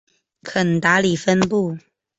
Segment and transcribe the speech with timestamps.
[0.41, 1.77] 肯达里分布。